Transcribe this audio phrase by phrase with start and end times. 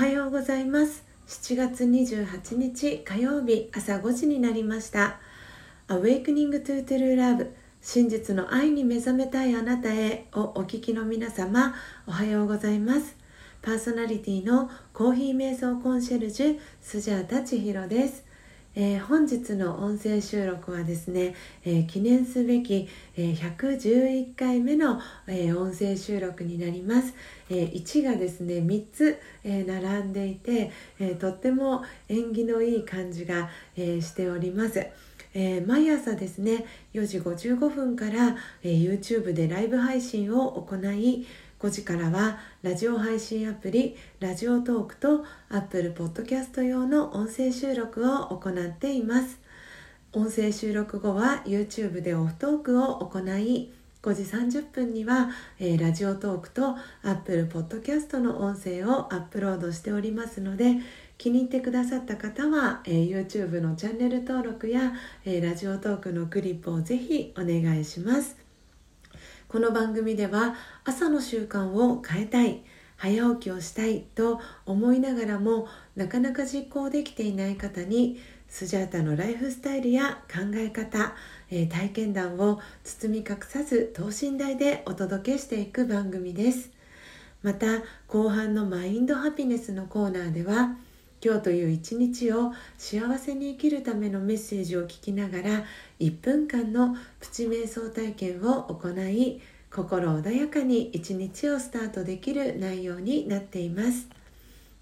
[0.00, 1.04] はようございます。
[1.26, 5.20] 7月28日火曜日朝5時になりました。
[5.88, 7.50] Awakening to True Love
[7.82, 11.74] 真実の愛に目覚めたいあなたへをお聞きの皆様
[12.06, 13.14] おはようございます。
[13.60, 18.29] パーソナリティのコーヒー瞑想コンシェルジュスジャータ千尋です。
[18.76, 21.34] えー、本日の音声収録はですね、
[21.64, 27.14] えー、記念すべき、えー、111回目の、え音声収録になります、
[27.48, 30.70] え1がですね3つ、え並んでいて、
[31.00, 34.86] えとっても縁起のいい感じが、えしております。
[35.32, 41.24] えー、毎朝ですね4時55分から、えー、YouTube でライブ配信を行い
[41.60, 49.38] 5時からはラジオ配信アプリラジオトークと Apple Podcast 用の音声収録を行っています。
[50.14, 53.70] 音声収録後は YouTube でオフトークを行い
[54.02, 60.76] 5時30分には、えー、ラジオトークと Apple Podcast の音声をアップロードしておりますので
[61.18, 64.94] 気に入ってくださった方は、えー、YouTube のチャンネル登録や、
[65.26, 68.49] えー、ラジオトークのクリップをぜひお願いします。
[69.50, 72.62] この番組では朝の習慣を変えたい
[72.96, 81.16] 早起きをしたいと思いながらもなかなか実行できていない方にスジャータのライフスタイルや考え方、
[81.50, 86.70] え、体験談を包み隠さず等身大でお届けしていく番組です。
[87.42, 90.76] また後半のマインドハピネスのコーナーでは
[91.22, 95.64] 今日という一日を幸せに生きるためのメッセージを聞きながら
[96.00, 104.08] 1分間のプチ瞑想体験を行い心穏やかに一日をスタートできる内容になっています。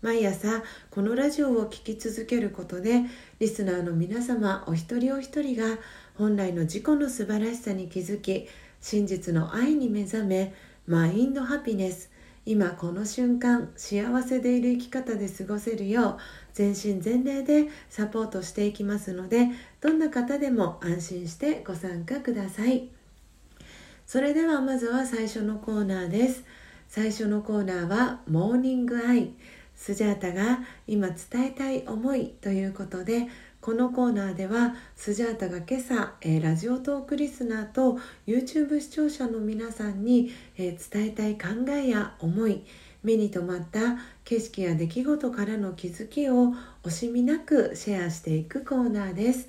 [0.00, 3.02] 毎朝このラジオを聴き続けることで
[3.40, 5.78] リスナーの皆様お一人お一人が
[6.16, 8.46] 本来の自己の素晴らしさに気づき
[8.80, 10.54] 真実の愛に目覚め
[10.86, 12.10] マインドハピネス
[12.50, 16.18] 今この瞬間幸せでいる生き方で過ごせるよう
[16.54, 19.48] 全身全霊でサポートしていきますので
[19.82, 22.88] どんな方でも安心してご参加ください。
[24.06, 26.42] それではまずは最初のコーナーです。
[26.88, 29.34] 最初のコーナーはモーニングアイ。
[29.76, 33.28] スジャータが今伝えたい思いということで
[33.60, 42.64] このコーナーではスジャータが今朝、えー、ラジオトークリスナーと YouTube 視聴者の皆さんに、えー、伝えたい考えや思い
[43.02, 46.54] 目に留まった景色や出来事からの気づきを
[46.84, 49.48] 惜しみなくシェアしていくコーナーです。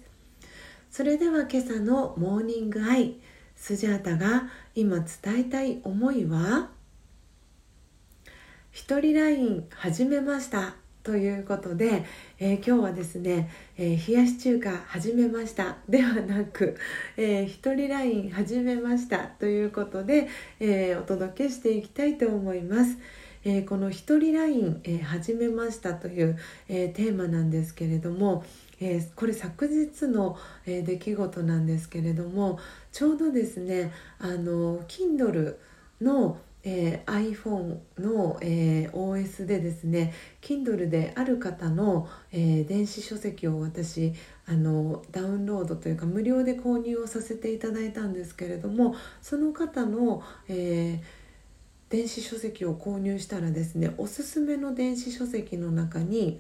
[0.92, 3.16] それでは今朝のモーニングアイ
[3.56, 6.70] スジャータが今伝えたい思いは？
[8.72, 10.76] 一人 LINE 始めました。
[11.10, 12.06] ということで、
[12.38, 13.50] えー、今日はですね、
[13.80, 16.78] えー、冷やし中華始めましたではなく、
[17.18, 20.28] えー、一人 LINE 始めましたということで、
[20.60, 23.00] えー、お届けしていきたいと思います。
[23.44, 26.38] えー、この一人 LINE、えー、始めましたという、
[26.68, 28.44] えー、テーマなんですけれども、
[28.80, 30.38] えー、これ昨日の、
[30.68, 32.60] えー、出来事なんですけれども
[32.92, 35.56] ちょうどですねあの Kindle
[36.02, 44.14] のえー、iPhone の、えー、OS でですね Kindle である方の、えー、電子書籍を私
[44.46, 51.02] あのダウンロードというか無料で購入をさせていただいたんですけれどもその方の、え
[51.90, 56.40] 電子書籍を購入したらですねおすすめの電子書籍の中に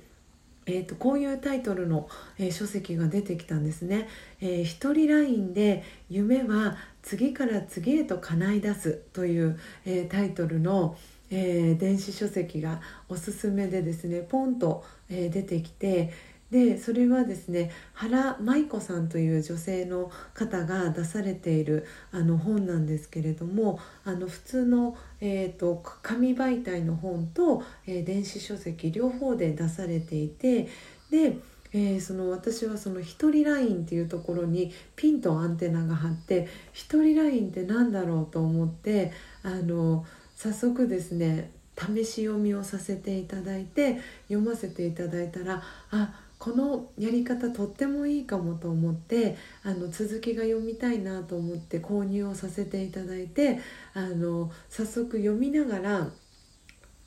[0.70, 2.08] えーと、こういうタイトルの、
[2.38, 4.08] えー、書籍が出てきたんですね。
[4.40, 10.96] えー、一人ラインで夢は次から次へと叶い出すという、えー、タイトルの、
[11.32, 16.12] え電子書籍がおすすめでですねポンと、え出てきて
[16.52, 30.68] でそれはですね原舞子さんという女性の方が出されているあの本なんですけれどもあの普通の、えーと、紙媒体の本と、えー、電子書籍両方で出されていて
[31.12, 31.38] で
[31.72, 39.12] えー、その私はその一人ラインっていうところにピンとアンテナが張って一人ラインって何だろうと思って
[39.44, 40.04] あの
[40.36, 53.60] 早速ですね試し読みをさせていただいて読ませていただいたらあこのやり方とってもいいかもと思ってあの続きが読みたいなと思って購入をさせていただいて
[53.94, 56.08] あの早速読みながら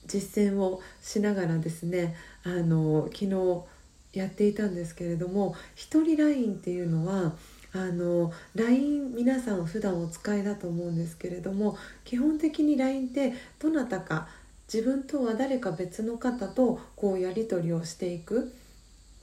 [0.07, 2.15] 実践をしながらですね
[2.45, 3.65] あの昨日
[4.13, 7.33] やっていたんですけれども一人 LINE っていうのは
[7.73, 14.29] あの LINE 皆さん普段お使いだと思うんですけれども基本的に LINE ってどなたか
[14.73, 18.55] 自分とは誰か別の方とこうやり取りをしていく。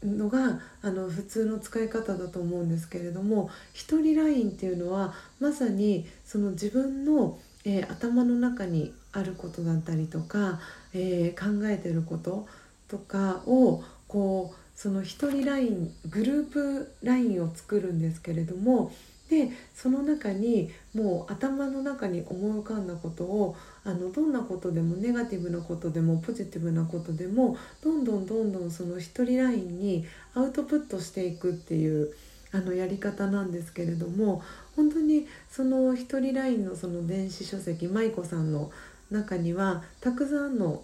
[0.03, 10.59] のがあの普通の使い方だと思うんですけれども一人 LINE っていうのはまさにその自分の、えー、頭の中にあることだったりとか、
[10.93, 12.47] えー、考えてること
[12.87, 18.93] とかをこうその1人 LINE グループ LINE を作るんですけれども
[19.29, 32.11] でその中にもう頭の中に思い浮かんだことをあのどんなことでもネガティブなことでもポジティブなことでもどんどんどんどんその一人ラインにアウトプットしていくっていう
[32.51, 34.41] あのやり方なんですけれども
[34.75, 38.71] 本当にその一人ラインのその電子書籍舞子さんの
[39.11, 40.83] 中にはたくさんの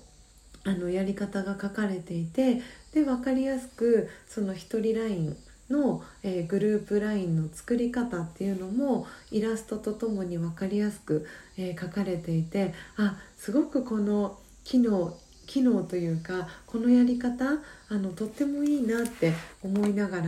[0.68, 2.56] あのやり方が書かれていて
[2.92, 5.38] で分かりやすくその一人ライン
[5.70, 11.26] の、えー、グループ LINE の作り方っていうのもイラストとともに分かりやすく、
[11.58, 17.46] えー、書かれていてあすごくこの機能機能というかこのやり方
[17.90, 19.34] あのとってもいいなって
[19.64, 20.24] 思いながら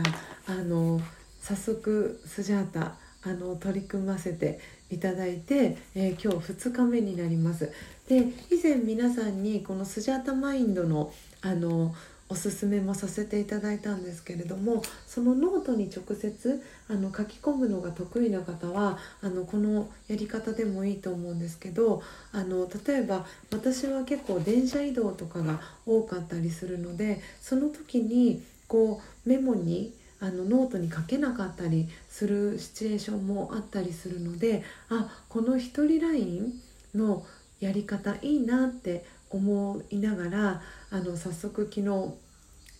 [0.46, 1.00] あの
[1.40, 2.94] 早速スジャータ
[3.24, 7.72] あの取り組ませていただいて、えー、今日2日目になります。
[8.08, 8.20] で
[8.50, 11.12] 以前皆さんにこのスジャータマインドの
[11.42, 11.94] あの
[12.30, 22.02] おすすめもさせていただいたんですけれどもそのノートに直接あの書き込むのが得意な方はあのこのやり方でもいいと思うんですけど
[22.32, 36.52] あの例えば私は結構電車移動とかが多かったりするのでその時にこうメモにあのノートに書けなかったりするシチュエーションもあったりするのであこの一人 LINE
[36.94, 37.24] の
[37.60, 42.14] やり方いいなって思いながらあの早速昨日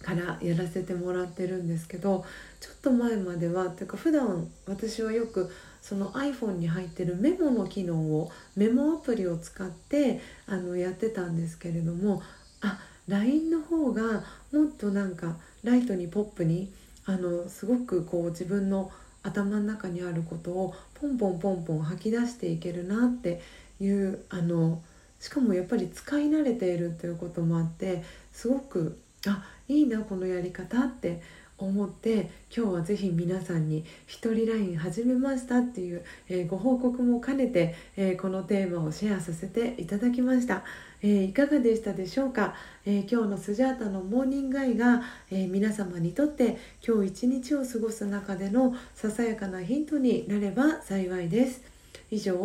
[0.02, 2.24] からやらせてもらってるんですけど
[2.60, 5.50] ちょっと前まではていうか普段私はよく
[5.82, 12.22] その iPhone に入ってるメモの機能をメモアプリを使ってあのやってたんですけれども
[12.60, 12.78] あ
[13.08, 16.70] LINE の方がもっとなんかライトにポップに
[17.06, 18.90] あのすごくこう自分の
[19.22, 23.40] 頭の中にあることをポンポンポンポン吐き出していけるなって
[23.80, 24.80] いうあの
[25.20, 31.20] しかもやっぱり使い慣れているということもあってすごくあいいなこのやり方って
[31.58, 40.62] 思って今日はぜひ皆さんに「一人 LINE 始めました」っていう、えー、ご報告も兼ねて、えー、このテーマをシェアさせていただきました、
[41.02, 42.54] えー、いかがでしたでしょうか、
[42.86, 51.62] え今日のスジャータのモーニングアイが、え皆様にとって今日一日を過ごす中でのささやかなヒントになれば幸いです。
[52.10, 52.36] 以上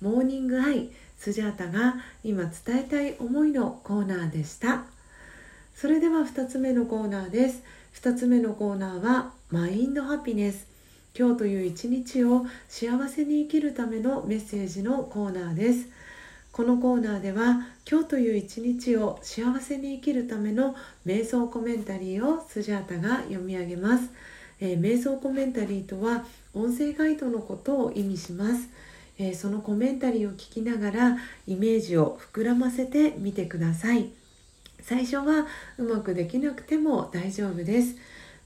[0.00, 0.90] モーニングアイ。
[1.18, 4.84] スジャータが今伝えたい思いのコーナーでした。
[5.74, 7.62] それでは2つ目のコーナーです。
[8.00, 10.66] 2つ目のコーナーはマインドハピネス。
[11.18, 15.88] 今日という一日を幸せに生きるためのメッセージのコーナーです。
[16.56, 20.74] このコーナーでは今日という一日を幸せに生きるための
[21.04, 24.04] 瞑想コメンタリーをスジャータが読み上げます、
[24.58, 26.24] えー、瞑想コメンタリーとは
[26.54, 28.70] 音声ガイドのことを意味します。
[29.18, 34.10] えー、そのコメンタリーを聞きながらイメージを膨らませてみてください。
[34.80, 35.46] 最初は
[35.78, 37.96] うまくできなくても大丈夫です。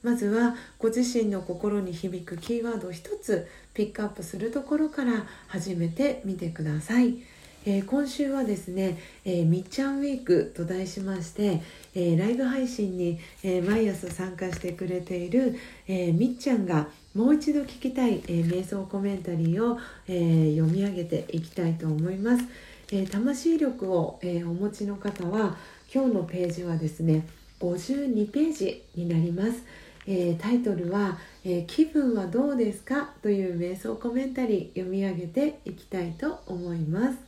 [0.02, 7.18] まずはご自身の心に響くキーワードを一つピックアップするところから始めてみてください、
[7.66, 11.60] えー、今週はですね、えー、みっちゃんウィークと題しまして、
[11.94, 22.44] えー、ライブ配信に、え毎朝参加してくれている、えみっちゃんがもう一度聞きたい、え瞑想コメンタリーを、え読み上げていきたいと思います、
[22.92, 25.56] え魂力を、えお持ちの方は
[25.92, 27.26] 今日のページはですね
[27.58, 29.64] 52ページになります、
[30.06, 37.18] えタイトルは、え気分はどうですか?」という瞑想コメンタリー読み上げていきたいと思います。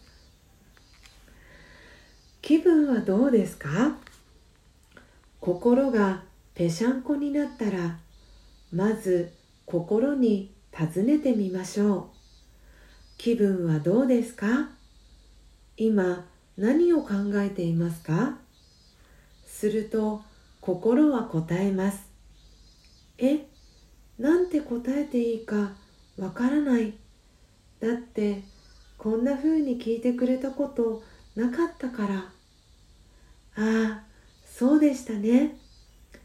[2.40, 3.96] 気分はどうですか？
[5.40, 6.22] 心が
[6.54, 7.98] ぺしゃんこになったら
[8.72, 9.32] まず
[9.73, 12.05] 心に尋ねてみましょう。
[13.17, 14.69] 気分はどうですか？
[15.79, 16.26] 今
[16.59, 18.37] 何を考えていますか？
[19.47, 20.21] すると
[20.61, 22.07] 心は答えます。
[23.17, 23.47] え
[24.19, 25.73] なんて答えていいか
[26.19, 26.93] わからない。
[27.81, 28.43] だって
[28.99, 31.02] こんな風に聞いてくれたこと
[31.35, 32.17] なかったから。
[32.19, 32.31] あ
[33.57, 34.02] あ
[34.45, 35.57] そうでしたね。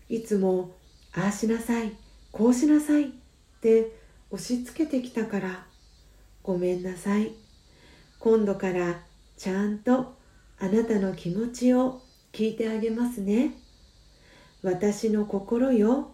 [0.09, 0.75] いつも
[1.13, 1.93] ああしなさい
[2.33, 3.13] こうしなさい。
[3.57, 3.91] って
[4.29, 5.65] 押し付けてきたから。
[6.43, 7.33] ごめんなさい。
[8.19, 9.01] 今度から
[9.35, 10.15] ちゃんと
[10.59, 13.51] あなたの気持ちを聞いてあげますね。
[14.63, 16.11] 私の心よ。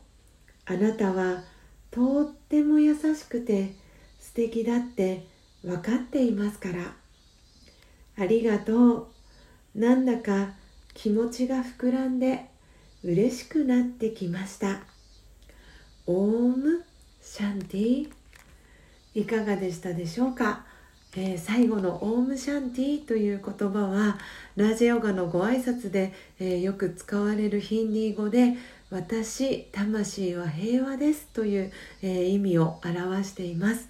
[0.65, 1.43] あなたは
[1.91, 3.75] とっても優しくて
[4.19, 5.27] 素敵だって
[5.63, 6.95] 分かっていますから。
[8.17, 9.11] ありがと
[9.75, 9.79] う。
[9.79, 10.53] なんだか
[10.93, 12.45] 気持ちが膨らんで
[13.03, 14.81] 嬉しくなってきました。
[16.05, 16.85] オーム
[17.23, 18.09] シャンティ
[19.15, 20.65] いかがでしたでしょうか、
[21.15, 24.17] えー、最後の「オームシャンティ」という言葉は
[24.57, 28.57] ラジオガのご挨拶で、えー、よく使われるヒンディー語で
[28.91, 33.87] 「私魂は平和です」という、えー、意味を表しています。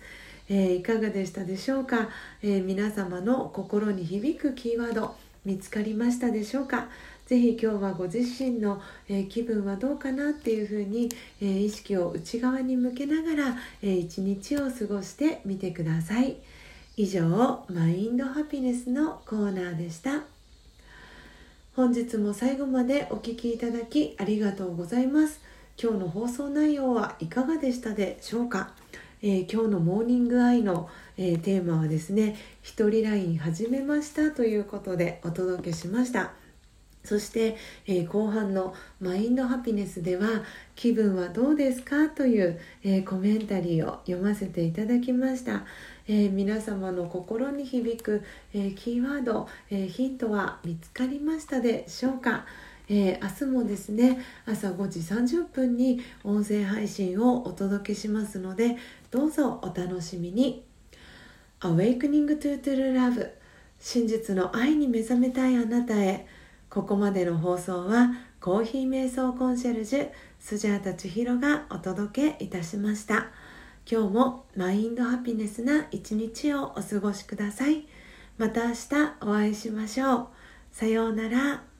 [0.49, 2.09] えいかがでしたでしょうか、
[2.43, 6.89] え皆様の心に響くキーワード見つかりましたでしょうか？
[7.25, 11.09] ぜひ今日はご自身の、え気分はどうかなっていうふうに、
[11.41, 16.37] え意識を内側に向けながら、え一日を過ごしてみてください。
[16.95, 20.21] 以上マインドハピネスのコーナーでした。
[21.75, 25.41] 本日も最後までお聴きいただきありがとうございます。
[25.81, 28.71] 今日の放送内容はいかがでしたでしょうか、
[29.21, 36.42] えー、今日のモーニングアイの、えー、テーマはですね一人 LINE 始めましたということでお届けしました。
[37.03, 40.43] そして、えー、後半のマインドハピネスでは
[40.75, 45.65] 気分はどうですかという、えー、コメンタリーを読ませていただきました、
[46.07, 52.45] えー、皆様の心に響く、えキーワード、えヒントは見つかりましたでしょうか？
[52.89, 58.77] え、明日もですね朝5時30分に音声配信をお届けしますので
[59.09, 60.65] どうぞお楽しみに。
[61.61, 63.29] Awakening to True Love
[63.79, 66.25] 真実の愛に目覚めたいあなたへ。
[66.73, 68.09] ここまでの放送は
[68.41, 73.27] コーヒー瞑想コンシェルジュスジャータ千尋がお届けいたしました。
[73.87, 77.85] 今日もマインドハピネスな一日をお過ごしください。
[78.39, 78.77] また明日
[79.21, 80.27] お会いしましょう。
[80.71, 81.72] さようなら。